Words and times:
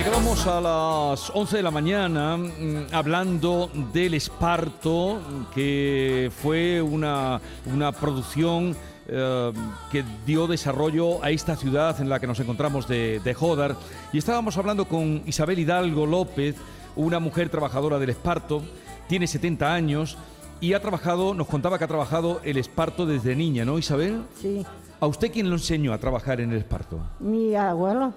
Llegábamos 0.00 0.46
a 0.46 0.62
las 0.62 1.30
11 1.34 1.58
de 1.58 1.62
la 1.62 1.70
mañana 1.70 2.34
mm, 2.38 2.86
hablando 2.90 3.70
del 3.92 4.14
Esparto, 4.14 5.20
que 5.54 6.32
fue 6.40 6.80
una, 6.80 7.38
una 7.66 7.92
producción 7.92 8.74
eh, 9.06 9.52
que 9.92 10.02
dio 10.24 10.46
desarrollo 10.46 11.22
a 11.22 11.28
esta 11.28 11.54
ciudad 11.54 12.00
en 12.00 12.08
la 12.08 12.18
que 12.18 12.26
nos 12.26 12.40
encontramos 12.40 12.88
de, 12.88 13.20
de 13.20 13.34
Jódar. 13.34 13.76
Y 14.10 14.16
estábamos 14.16 14.56
hablando 14.56 14.86
con 14.86 15.22
Isabel 15.26 15.58
Hidalgo 15.58 16.06
López, 16.06 16.56
una 16.96 17.18
mujer 17.20 17.50
trabajadora 17.50 17.98
del 17.98 18.08
Esparto, 18.08 18.62
tiene 19.06 19.26
70 19.26 19.70
años 19.70 20.16
y 20.62 20.72
ha 20.72 20.80
trabajado, 20.80 21.34
nos 21.34 21.46
contaba 21.46 21.76
que 21.76 21.84
ha 21.84 21.88
trabajado 21.88 22.40
el 22.42 22.56
Esparto 22.56 23.04
desde 23.04 23.36
niña, 23.36 23.66
¿no, 23.66 23.78
Isabel? 23.78 24.22
Sí, 24.40 24.64
¿A 24.98 25.06
usted 25.06 25.30
quién 25.30 25.48
lo 25.48 25.56
enseñó 25.56 25.92
a 25.92 25.98
trabajar 25.98 26.40
en 26.40 26.52
el 26.52 26.58
Esparto? 26.58 27.00
mi 27.18 27.54
abuelo, 27.54 28.14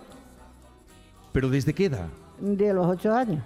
¿Pero 1.33 1.49
desde 1.49 1.73
qué 1.73 1.85
edad? 1.85 2.07
de 2.39 2.73
los 2.73 2.85
ocho 2.87 3.13
años. 3.13 3.41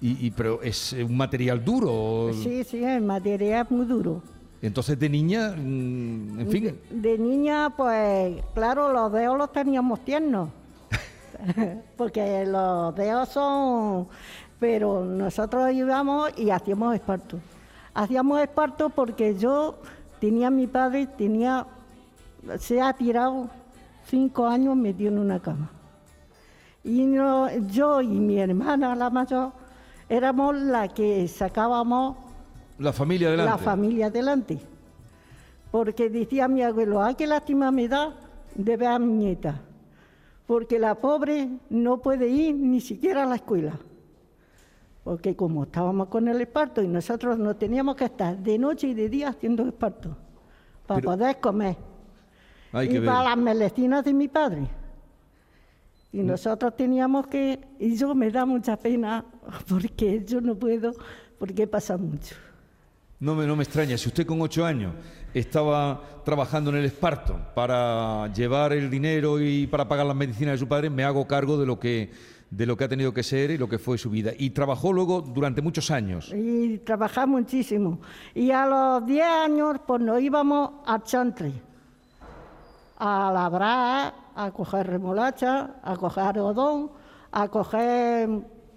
Y, 0.00 0.26
y- 0.26 0.30
pero 0.30 0.60
es 0.62 0.92
un 0.92 1.16
material 1.16 1.64
duro. 1.64 2.30
Sí, 2.32 2.62
sí, 2.64 2.82
el 2.84 3.02
material 3.02 3.66
es 3.66 3.70
muy 3.70 3.86
duro. 3.86 4.22
Entonces 4.62 4.98
de 4.98 5.08
niña, 5.08 5.54
mm, 5.56 6.40
en 6.40 6.48
fin, 6.50 6.64
De, 6.90 7.10
de 7.12 7.18
niña, 7.18 7.70
pues, 7.76 8.42
claro, 8.54 8.92
los 8.92 9.12
dedos 9.12 9.38
los 9.38 9.52
teníamos 9.52 10.04
tiernos. 10.04 10.48
Porque 11.96 12.44
los 12.46 12.94
dedos 12.96 13.28
son... 13.28 14.08
Pero 14.60 15.04
nosotros 15.04 15.72
íbamos 15.72 16.30
y 16.36 16.50
hacíamos 16.50 16.94
esparto. 16.94 17.38
Hacíamos 17.94 18.40
esparto 18.40 18.90
porque 18.90 19.36
yo 19.36 19.78
tenía 20.20 20.50
mi 20.50 20.66
padre, 20.66 21.06
tenía... 21.06 21.64
Se 22.58 22.80
ha 22.80 22.92
tirado 22.92 23.48
cinco 24.06 24.46
años 24.48 24.74
metido 24.76 25.12
en 25.12 25.18
una 25.18 25.38
cama. 25.40 25.70
Y 26.84 27.04
no- 27.06 27.50
yo 27.66 28.00
y 28.00 28.06
mi 28.08 28.38
hermana, 28.38 28.94
la 28.94 29.10
mayor, 29.10 29.52
éramos 30.08 30.56
la 30.56 30.88
que 30.88 31.26
sacábamos 31.28 32.16
la 32.78 32.92
familia 32.92 33.28
adelante. 33.28 33.50
la 33.50 33.58
familia 33.58 34.06
adelante. 34.06 34.58
Porque 35.70 36.08
decía 36.08 36.48
mi 36.48 36.62
abuelo, 36.62 37.02
ay, 37.02 37.14
qué 37.14 37.26
lástima 37.26 37.70
me 37.70 37.88
da 37.88 38.14
de 38.54 38.76
ver 38.76 38.88
a 38.88 38.98
mi 38.98 39.12
nieta. 39.12 39.60
Porque 40.46 40.78
la 40.78 40.94
pobre 40.94 41.48
no 41.68 41.98
puede 41.98 42.26
ir 42.28 42.54
ni 42.54 42.80
siquiera 42.80 43.24
a 43.24 43.26
la 43.26 43.34
escuela. 43.34 43.72
Porque 45.04 45.36
como 45.36 45.64
estábamos 45.64 46.08
con 46.08 46.26
el 46.28 46.40
esparto 46.40 46.80
y 46.82 46.88
nosotros 46.88 47.38
no 47.38 47.54
teníamos 47.56 47.96
que 47.96 48.04
estar 48.06 48.36
de 48.38 48.58
noche 48.58 48.88
y 48.88 48.94
de 48.94 49.08
día 49.10 49.28
haciendo 49.28 49.66
esparto 49.66 50.16
para 50.86 51.00
Pero- 51.00 51.12
poder 51.12 51.40
comer. 51.40 51.76
Hay 52.72 52.86
y 52.86 52.90
que 52.92 53.00
ver. 53.00 53.08
para 53.10 53.24
las 53.30 53.36
melecinas 53.38 54.04
de 54.04 54.12
mi 54.14 54.28
padre. 54.28 54.68
Y 56.12 56.22
nosotros 56.22 56.74
teníamos 56.76 57.26
que, 57.26 57.60
y 57.78 57.96
yo 57.96 58.14
me 58.14 58.30
da 58.30 58.46
mucha 58.46 58.76
pena 58.76 59.24
porque 59.68 60.24
yo 60.24 60.40
no 60.40 60.54
puedo, 60.54 60.92
porque 61.38 61.66
pasa 61.66 61.96
mucho. 61.96 62.34
No 63.20 63.34
me, 63.34 63.46
no 63.46 63.56
me 63.56 63.64
extraña, 63.64 63.98
si 63.98 64.08
usted 64.08 64.24
con 64.24 64.40
ocho 64.40 64.64
años 64.64 64.94
estaba 65.34 66.22
trabajando 66.24 66.70
en 66.70 66.76
el 66.76 66.84
Esparto 66.84 67.36
para 67.54 68.32
llevar 68.32 68.72
el 68.72 68.88
dinero 68.88 69.40
y 69.40 69.66
para 69.66 69.88
pagar 69.88 70.06
las 70.06 70.16
medicinas 70.16 70.52
de 70.52 70.58
su 70.58 70.68
padre, 70.68 70.88
me 70.88 71.04
hago 71.04 71.26
cargo 71.26 71.58
de 71.58 71.66
lo 71.66 71.80
que, 71.80 72.10
de 72.50 72.64
lo 72.64 72.76
que 72.76 72.84
ha 72.84 72.88
tenido 72.88 73.12
que 73.12 73.22
ser 73.22 73.50
y 73.50 73.58
lo 73.58 73.68
que 73.68 73.78
fue 73.78 73.98
su 73.98 74.08
vida. 74.08 74.32
Y 74.38 74.50
trabajó 74.50 74.92
luego 74.92 75.20
durante 75.20 75.62
muchos 75.62 75.90
años. 75.90 76.32
Y 76.34 76.78
trabajamos 76.78 77.40
muchísimo. 77.40 78.00
Y 78.34 78.50
a 78.52 78.66
los 78.66 79.06
10 79.06 79.24
años, 79.24 79.80
pues 79.86 80.00
nos 80.00 80.20
íbamos 80.20 80.70
a 80.86 81.02
Chantre, 81.02 81.52
a 82.98 83.30
labrar, 83.32 84.14
a 84.34 84.50
coger 84.50 84.86
remolacha, 84.86 85.76
a 85.82 85.96
coger 85.96 86.24
algodón, 86.24 86.90
a 87.32 87.48
coger 87.48 88.28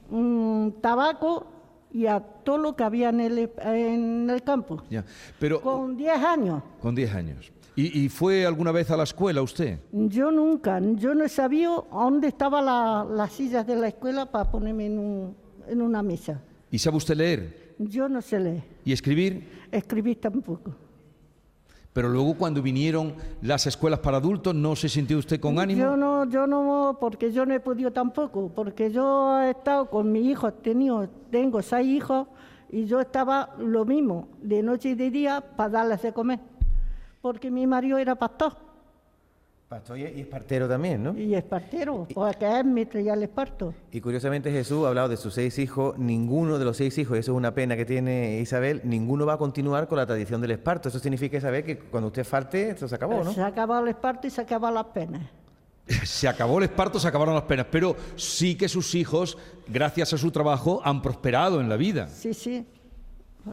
mm, 0.10 0.70
tabaco 0.82 1.48
y 1.92 2.06
a 2.06 2.20
todo 2.20 2.58
lo 2.58 2.76
que 2.76 2.84
había 2.84 3.10
en 3.10 3.20
el, 3.20 3.52
en 3.64 4.30
el 4.30 4.44
campo. 4.44 4.82
Ya. 4.90 5.04
Pero 5.40 5.60
con, 5.62 5.80
Con 5.82 5.98
10 5.98 6.24
años. 6.24 6.64
10 6.84 7.16
años. 7.16 7.52
¿Y, 7.76 8.04
y 8.04 8.10
fue 8.10 8.46
alguna 8.46 8.72
vez 8.72 8.92
a 8.92 8.98
la 8.98 9.04
escuela 9.04 9.42
usted? 9.42 9.80
Yo 9.92 10.30
nunca, 10.32 10.80
yo 10.96 11.16
no 11.16 11.28
sabía 11.30 11.70
dónde 11.92 12.28
estaban 12.28 12.66
la- 12.66 13.06
las 13.10 13.32
sillas 13.32 13.66
de 13.66 13.76
la 13.78 13.88
escuela 13.88 14.26
para 14.26 14.52
ponerme 14.52 14.86
en, 14.88 15.00
un- 15.00 15.36
en 15.68 15.82
una 15.82 16.04
mesa. 16.04 16.42
¿Y 16.70 16.78
sabe 16.80 16.98
usted 16.98 17.16
leer 17.16 17.76
Yo 17.80 18.08
no 18.10 18.22
sé 18.22 18.40
leer, 18.40 18.64
y 18.86 18.92
escribir? 18.94 19.68
escribir 19.72 20.20
tampoco. 20.20 20.76
Pero 21.94 22.08
luego 22.08 22.36
cuando 22.36 22.62
vinieron 22.62 23.16
las 23.42 23.68
escuelas 23.68 24.00
para 24.00 24.18
adultos, 24.18 24.56
¿no 24.56 24.76
se 24.76 24.88
sintió 24.88 25.18
usted 25.18 25.40
con 25.40 25.60
ánimo? 25.60 25.82
Yo 25.82 25.98
no, 25.98 26.26
yo 26.30 26.48
no, 26.48 26.98
porque 27.00 27.32
yo 27.32 27.46
no 27.46 27.54
he 27.54 27.60
podido 27.60 27.92
tampoco, 27.92 28.50
porque 28.56 28.92
yo 28.92 29.42
he 29.42 29.52
estado 29.52 29.90
con 29.90 30.12
mi 30.12 30.30
hijo, 30.30 30.48
he 30.48 30.52
tenido, 30.54 31.10
tengo 31.30 31.62
seis 31.62 31.88
hijos, 31.88 32.28
y 32.70 32.86
yo 32.86 33.02
estaba 33.02 33.50
lo 33.60 33.84
mismo, 33.84 34.30
de 34.42 34.64
noche 34.64 34.90
y 34.90 34.96
de 34.96 35.12
día, 35.12 35.42
para 35.58 35.70
darles 35.70 36.02
de 36.02 36.14
comer, 36.14 36.40
porque 37.22 37.52
mi 37.52 37.68
marido 37.68 37.98
era 37.98 38.16
pastor 38.16 38.71
Pastor 39.72 39.98
y 40.00 40.02
y 40.02 40.20
es 40.20 40.28
partero 40.28 40.68
también, 40.68 41.02
¿no? 41.02 41.18
y 41.18 41.34
es 41.34 41.46
partero, 41.46 42.06
porque 42.14 42.46
él 42.60 42.66
me 42.66 42.86
traía 42.86 43.14
el 43.14 43.24
esparto. 43.24 43.74
Y 43.90 44.02
curiosamente 44.02 44.52
Jesús 44.52 44.84
ha 44.84 44.90
hablado 44.90 45.08
de 45.08 45.16
sus 45.16 45.34
seis 45.34 45.58
hijos, 45.60 45.98
ninguno 45.98 46.60
de 46.60 46.66
los 46.66 46.76
seis 46.76 46.98
hijos, 46.98 47.16
y 47.16 47.22
eso 47.22 47.32
es 47.32 47.38
una 47.38 47.54
pena 47.54 47.78
que 47.78 47.86
tiene 47.86 48.42
Isabel, 48.42 48.82
ninguno 48.84 49.26
va 49.26 49.36
a 49.36 49.38
continuar 49.38 49.88
con 49.88 49.98
la 49.98 50.06
tradición 50.06 50.42
del 50.42 50.52
esparto. 50.52 50.90
Eso 50.90 51.00
significa, 51.00 51.38
Isabel, 51.38 51.64
que 51.64 51.80
cuando 51.80 52.08
usted 52.08 52.26
falte, 52.26 52.72
esto 52.72 52.86
se 52.86 52.96
acabó, 52.96 53.24
¿no? 53.24 53.32
Se 53.32 53.42
acababa 53.42 53.80
el 53.80 53.88
esparto 53.88 54.28
y 54.28 54.30
se 54.30 54.42
acababan 54.42 54.74
las 54.74 54.88
penas. 54.88 55.22
Se 56.04 56.28
acabó 56.28 56.58
el 56.58 56.66
esparto, 56.66 57.00
se 57.00 57.08
acabaron 57.08 57.34
las 57.34 57.46
penas, 57.46 57.66
pero 57.72 57.96
sí 58.18 58.56
que 58.56 58.68
sus 58.68 58.94
hijos, 58.94 59.38
gracias 59.68 60.12
a 60.14 60.18
su 60.18 60.32
trabajo, 60.32 60.82
han 60.84 61.02
prosperado 61.02 61.62
en 61.62 61.70
la 61.70 61.78
vida. 61.78 62.10
Sí, 62.10 62.34
sí. 62.34 62.66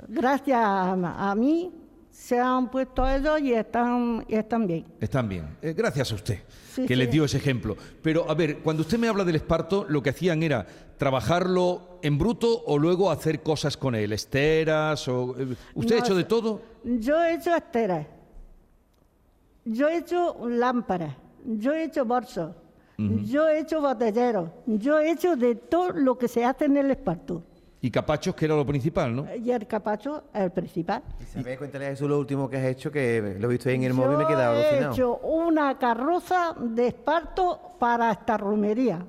Gracias 0.09 0.59
a, 0.59 1.31
a 1.31 1.35
mí 1.37 1.73
se 2.19 2.39
han 2.39 2.69
puesto 2.69 3.09
ellos 3.09 3.41
y 3.41 3.53
están, 3.55 4.25
y 4.29 4.35
están 4.35 4.67
bien. 4.67 4.85
Están 5.01 5.29
bien. 5.29 5.57
Eh, 5.63 5.73
gracias 5.73 6.11
a 6.11 6.15
usted, 6.17 6.39
Sí, 6.75 6.83
que 6.83 6.89
sí. 6.89 6.97
les 6.97 7.11
dio 7.11 7.25
ese 7.25 7.37
ejemplo. 7.39 7.77
Pero, 8.03 8.29
a 8.29 8.35
ver, 8.35 8.59
cuando 8.59 8.83
usted 8.83 8.99
me 8.99 9.07
habla 9.09 9.25
del 9.25 9.37
esparto, 9.37 9.87
lo 9.89 10.03
que 10.03 10.11
hacían 10.11 10.43
era 10.43 10.67
trabajarlo 10.99 12.01
en 12.03 12.19
bruto 12.19 12.65
o 12.67 12.77
luego 12.77 13.11
hacer 13.13 13.41
cosas 13.43 13.77
con 13.77 13.95
él, 13.95 14.13
esteras 14.13 15.07
o... 15.09 15.37
eh, 15.39 15.55
¿Usted 15.75 15.95
ha 15.95 15.99
hecho 16.01 16.15
de 16.17 16.25
todo? 16.25 16.61
Yo 16.85 17.23
he 17.23 17.35
hecho 17.35 17.55
esteras, 17.55 18.05
yo 19.65 19.89
he 19.89 19.99
hecho 19.99 20.37
lámparas, 20.49 21.15
yo 21.47 21.73
he 21.73 21.85
hecho 21.85 22.05
bolsos, 22.05 22.51
yo 22.99 23.49
he 23.49 23.61
hecho 23.61 23.81
botelleros, 23.81 24.51
yo 24.67 24.99
he 24.99 25.13
hecho 25.13 25.37
de 25.37 25.55
todo 25.55 25.93
lo 25.93 26.19
que 26.19 26.27
se 26.27 26.45
hace 26.45 26.65
en 26.65 26.77
el 26.79 26.91
esparto. 26.91 27.45
Y 27.81 27.91
capachos, 27.93 28.35
que 28.35 28.45
era 28.45 28.57
lo 28.57 28.67
principal, 28.67 29.15
¿no? 29.15 29.27
Y 29.37 29.53
el 29.53 29.67
capacho 29.67 30.25
es 30.35 30.41
el 30.43 30.51
principal. 30.51 31.03
Isabel, 31.23 31.57
cuéntale 31.59 31.87
a 31.87 31.91
Jesús 31.91 32.09
lo 32.09 32.19
último 32.19 32.51
que 32.51 32.57
has 32.57 32.65
hecho, 32.65 32.91
que 32.91 33.37
lo 33.39 33.47
he 33.49 33.53
visto 33.53 33.69
ahí 33.69 33.77
en 33.77 33.85
el 33.85 33.95
móvil 33.95 34.15
y 34.15 34.17
me 34.17 34.23
he 34.25 34.27
Yo 34.27 34.29
quedado 34.29 34.55
he 34.57 34.67
alucinado. 34.69 34.93
hecho 34.95 35.17
una 35.19 35.79
carroza 35.79 36.55
de 36.59 36.89
esparto 36.89 37.61
para 37.79 38.11
esta 38.11 38.37
romería. 38.37 39.07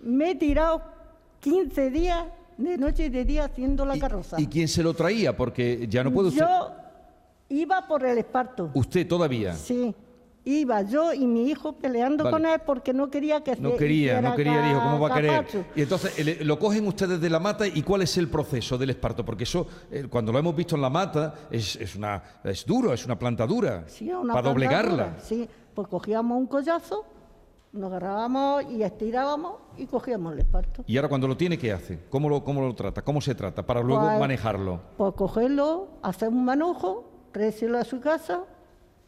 Me 0.00 0.30
he 0.32 0.34
tirado 0.34 0.82
15 1.40 1.90
días 1.90 2.24
de 2.58 2.76
noche 2.76 3.06
y 3.06 3.08
de 3.08 3.24
día 3.24 3.44
haciendo 3.44 3.86
la 3.86 3.96
¿Y- 3.96 4.00
carroza. 4.00 4.38
¿Y, 4.38 4.46
quién 4.46 4.68
se 4.68 4.82
lo 4.82 4.92
traía? 4.92 5.34
Porque 5.34 5.86
ya 5.88 6.04
no 6.04 6.10
usted... 6.10 6.38
Yo 6.40 6.72
iba 7.48 7.86
por 7.88 8.04
el 8.04 8.18
esparto. 8.18 8.70
Usted 8.74 9.08
todavía. 9.08 9.54
Sí, 9.54 9.94
iba 10.44 10.82
yo 10.82 11.12
y 11.12 11.26
mi 11.26 11.50
hijo 11.50 11.72
peleando 11.74 12.24
Vale. 12.24 12.34
con 12.36 12.46
él 12.46 12.60
porque 12.64 12.92
no 12.94 13.10
quería 13.10 13.42
que 13.42 13.56
No 13.56 13.70
se 13.72 13.76
quería, 13.76 14.20
no 14.22 14.34
quería, 14.34 14.62
dijo, 14.62 14.80
¿cómo 14.80 15.00
va 15.00 15.08
a 15.12 15.14
querer? 15.14 15.46
Y 15.76 15.82
entonces 15.82 16.44
lo 16.44 16.58
cogen 16.58 16.86
ustedes 16.86 17.20
de 17.20 17.28
la 17.30 17.38
mata 17.38 17.66
y 17.66 17.82
¿cuál 17.82 18.02
es 18.02 18.16
el 18.16 18.28
proceso 18.28 18.78
del 18.78 18.90
esparto? 18.90 19.24
Porque 19.24 19.44
eso, 19.44 19.66
eh, 19.90 20.06
cuando 20.08 20.32
lo 20.32 20.38
hemos 20.38 20.56
visto 20.56 20.76
en 20.76 20.82
la 20.82 20.90
mata, 20.90 21.34
es, 21.50 21.76
es, 21.76 21.94
una, 21.96 22.22
es 22.44 22.64
duro, 22.64 22.92
es 22.92 23.04
una 23.04 23.18
planta 23.18 23.46
dura. 23.46 23.84
Sí, 23.86 24.10
una 24.10 24.32
para 24.32 24.42
planta 24.44 24.48
doblegarla. 24.50 25.04
dura, 25.08 25.20
Sí, 25.20 25.48
pues 25.74 25.88
cogíamos 25.88 26.38
un 26.38 26.46
collazo, 26.46 27.04
nos 27.72 27.88
agarrábamos 27.90 28.64
y 28.70 28.82
estirábamos 28.82 29.56
y 29.76 29.86
cogíamos 29.86 30.32
el 30.32 30.40
esparto. 30.40 30.82
Y 30.86 30.96
ahora 30.96 31.08
cuando 31.08 31.28
lo 31.28 31.36
tiene, 31.36 31.58
¿qué 31.58 31.70
hace? 31.70 32.00
¿Cómo 32.08 32.28
lo, 32.28 32.42
cómo 32.42 32.62
lo 32.62 32.74
trata? 32.74 33.02
¿Cómo 33.02 33.20
se 33.20 33.34
trata? 33.34 33.64
Para 33.64 33.80
luego 33.82 34.02
Pues- 34.06 34.18
manejarlo. 34.18 34.80
Pues 34.96 35.12
cogerlo, 35.14 35.88
hacer 36.02 36.28
un 36.30 36.44
manojo, 36.46 37.04
traérselo 37.32 37.78
a 37.78 37.84
su 37.84 38.00
casa 38.00 38.40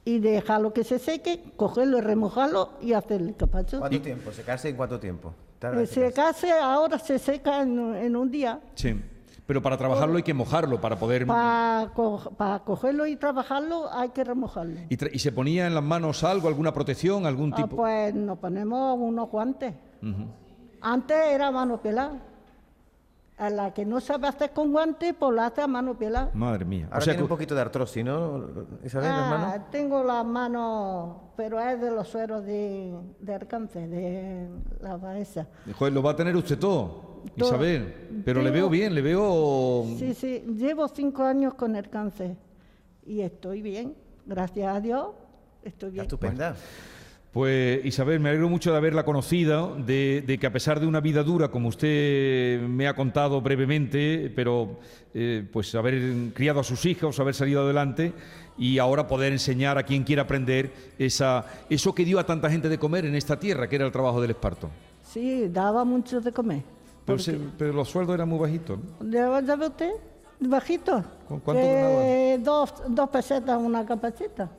y 0.04 0.18
dejarlo 0.18 0.72
que 0.72 0.84
se 0.84 0.98
seque, 0.98 1.42
cogerlo 1.56 1.98
y 1.98 2.00
remojarlo 2.00 2.70
y 2.80 2.92
hacer 2.92 3.20
el 3.20 3.36
capacho. 3.36 3.78
¿Cuánto 3.78 4.00
tiempo? 4.00 4.32
¿Secarse 4.32 4.68
en 4.68 4.76
cuánto 4.76 4.98
tiempo? 4.98 5.32
Tarda 5.58 5.86
secarse. 5.86 6.12
case, 6.48 6.52
ahora 6.52 6.98
se 6.98 7.18
seca 7.18 7.62
en, 7.62 7.94
en 7.94 8.16
un 8.16 8.30
día. 8.30 8.60
Sí. 8.74 9.00
Pero 9.46 9.60
para 9.60 9.76
trabajarlo 9.76 10.16
hay 10.16 10.22
que 10.22 10.34
mojarlo 10.34 10.80
para 10.80 10.96
poder... 10.96 11.26
Para 11.26 12.60
cogerlo 12.64 13.06
y 13.06 13.16
trabajarlo 13.16 13.92
hay 13.92 14.08
que 14.10 14.24
remojarlo. 14.24 14.80
Y, 14.88 14.96
tra- 14.96 15.10
y 15.12 15.18
se 15.18 15.30
ponía 15.32 15.66
en 15.66 15.74
las 15.74 15.82
manos 15.84 16.24
algo, 16.24 16.48
alguna 16.48 16.72
protección, 16.72 17.26
algún 17.26 17.52
Ah, 17.52 17.56
tipo... 17.56 17.76
pues 17.76 18.14
nos 18.14 18.38
ponemos 18.38 18.96
unos 18.98 19.28
guantes. 19.30 19.74
Antes 20.80 21.16
era 21.28 21.50
mano 21.50 21.80
pelada. 21.80 22.14
A 23.38 23.50
la 23.50 23.72
que 23.74 23.84
no 23.84 24.00
sabe 24.00 24.28
hacer 24.28 24.52
con 24.52 24.70
guantes, 24.72 25.14
pues 25.18 25.32
la 25.34 25.46
hace 25.46 25.62
a 25.62 25.66
mano 25.66 25.98
pelada. 25.98 26.30
Madre 26.34 26.64
mía. 26.64 26.84
Ahora 26.86 26.98
o 26.98 27.00
sea 27.00 27.12
tiene 27.12 27.16
que- 27.18 27.22
un 27.22 27.28
poquito 27.28 27.54
de 27.54 27.60
artrosis, 27.62 28.04
¿no, 28.04 28.44
Isabel, 28.84 29.08
hermano? 29.08 29.46
Ah, 29.54 29.66
tengo 29.70 30.04
las 30.04 30.24
manos, 30.24 31.16
pero 31.36 31.58
es 31.60 31.80
de 31.80 31.90
los 31.90 32.06
sueros 32.08 32.44
de, 32.44 32.94
de 33.20 33.34
alcance, 33.34 33.88
de 33.88 34.48
la 34.80 34.98
cabeza. 35.00 35.48
Joder, 35.76 35.92
lo 35.92 36.02
va 36.02 36.12
a 36.12 36.16
tener 36.16 36.36
usted 36.36 36.58
todo, 36.58 37.22
Todo. 37.36 37.48
Isabel. 37.48 38.22
Pero 38.24 38.42
le 38.42 38.50
veo 38.50 38.68
bien, 38.68 38.94
le 38.94 39.00
veo... 39.02 39.86
Sí, 39.98 40.14
sí, 40.14 40.44
llevo 40.56 40.86
cinco 40.88 41.22
años 41.24 41.54
con 41.54 41.74
el 41.74 41.88
cáncer 41.88 42.36
y 43.04 43.22
estoy 43.22 43.62
bien, 43.62 43.94
gracias 44.26 44.76
a 44.76 44.80
Dios, 44.80 45.08
estoy 45.62 45.90
bien. 45.90 46.02
Estupenda. 46.04 46.54
Pues 47.32 47.82
Isabel, 47.86 48.20
me 48.20 48.28
alegro 48.28 48.50
mucho 48.50 48.72
de 48.72 48.76
haberla 48.76 49.06
conocido, 49.06 49.74
de, 49.76 50.22
de 50.26 50.36
que 50.38 50.46
a 50.46 50.52
pesar 50.52 50.80
de 50.80 50.86
una 50.86 51.00
vida 51.00 51.22
dura, 51.22 51.48
como 51.48 51.68
usted 51.68 52.60
me 52.60 52.86
ha 52.86 52.94
contado 52.94 53.40
brevemente, 53.40 54.30
pero 54.36 54.78
eh, 55.14 55.42
pues 55.50 55.74
haber 55.74 56.32
criado 56.34 56.60
a 56.60 56.64
sus 56.64 56.84
hijos, 56.84 57.18
haber 57.20 57.34
salido 57.34 57.62
adelante 57.62 58.12
y 58.58 58.78
ahora 58.78 59.06
poder 59.06 59.32
enseñar 59.32 59.78
a 59.78 59.82
quien 59.84 60.04
quiera 60.04 60.22
aprender 60.22 60.72
esa, 60.98 61.46
eso 61.70 61.94
que 61.94 62.04
dio 62.04 62.18
a 62.18 62.26
tanta 62.26 62.50
gente 62.50 62.68
de 62.68 62.78
comer 62.78 63.06
en 63.06 63.14
esta 63.14 63.40
tierra, 63.40 63.66
que 63.66 63.76
era 63.76 63.86
el 63.86 63.92
trabajo 63.92 64.20
del 64.20 64.32
esparto. 64.32 64.68
Sí, 65.02 65.48
daba 65.48 65.84
mucho 65.86 66.20
de 66.20 66.32
comer. 66.32 66.62
Pero, 67.06 67.18
se- 67.18 67.38
pero 67.56 67.72
los 67.72 67.88
sueldos 67.88 68.14
eran 68.14 68.28
muy 68.28 68.40
bajitos. 68.40 68.78
¿no? 69.00 69.10
¿Ya 69.10 69.40
ya 69.40 69.56
ve 69.56 69.66
usted? 69.68 69.90
Bajito. 70.38 71.02
¿Cu- 71.28 71.40
cuánto 71.40 71.62
Que 71.62 72.38
dos, 72.44 72.74
dos 72.88 73.08
pesetas 73.08 73.58
una 73.58 73.86
capacita. 73.86 74.50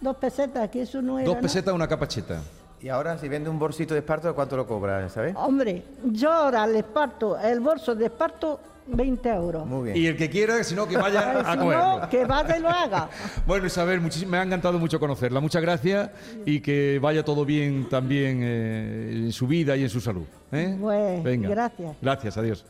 Dos 0.00 0.16
pesetas, 0.16 0.68
que 0.68 0.82
eso 0.82 1.00
no 1.00 1.18
era 1.18 1.26
Dos 1.26 1.38
pesetas, 1.38 1.74
una 1.74 1.88
capacheta. 1.88 2.40
Y 2.80 2.88
ahora, 2.88 3.16
si 3.16 3.28
vende 3.28 3.48
un 3.48 3.58
bolsito 3.58 3.94
de 3.94 4.00
esparto, 4.00 4.28
¿a 4.28 4.34
cuánto 4.34 4.56
lo 4.56 4.66
cobra, 4.66 5.06
Isabel? 5.06 5.34
Hombre, 5.36 5.82
yo 6.04 6.30
ahora 6.30 6.66
le 6.66 6.82
parto 6.82 7.38
el 7.38 7.60
bolso 7.60 7.94
de 7.94 8.06
esparto 8.06 8.60
20 8.86 9.28
euros. 9.30 9.66
Muy 9.66 9.84
bien. 9.84 9.96
Y 9.96 10.06
el 10.06 10.16
que 10.16 10.28
quiera, 10.28 10.62
si 10.62 10.74
no, 10.74 10.86
que 10.86 10.96
vaya 10.96 11.40
a 11.40 11.52
si 11.52 11.58
no, 11.58 12.08
que 12.10 12.24
vaya 12.26 12.58
y 12.58 12.60
lo 12.60 12.68
haga. 12.68 13.08
Bueno, 13.46 13.66
Isabel, 13.66 14.00
me 14.26 14.36
ha 14.38 14.42
encantado 14.42 14.78
mucho 14.78 15.00
conocerla. 15.00 15.40
Muchas 15.40 15.62
gracias 15.62 16.10
y 16.44 16.60
que 16.60 16.98
vaya 17.00 17.24
todo 17.24 17.44
bien 17.44 17.88
también 17.88 18.40
eh, 18.42 19.10
en 19.24 19.32
su 19.32 19.46
vida 19.46 19.76
y 19.76 19.82
en 19.82 19.88
su 19.88 20.00
salud. 20.00 20.26
¿eh? 20.52 20.76
Pues, 20.78 21.22
Venga. 21.22 21.48
gracias. 21.48 21.96
Gracias, 22.00 22.36
adiós. 22.36 22.64